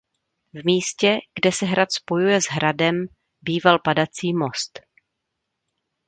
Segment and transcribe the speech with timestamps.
[0.53, 3.05] V místě kde se hrad spojuje s hradem
[3.43, 4.79] býval padací most.